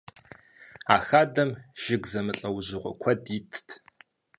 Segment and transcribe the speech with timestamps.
[0.93, 1.49] А хадэм
[1.81, 3.67] жыг зэмылӏэужьыгъуэ куэд итт.